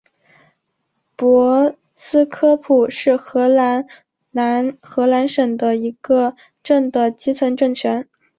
[1.15, 3.85] 博斯科普是荷兰
[4.31, 8.09] 南荷兰省的一个镇的基层政权。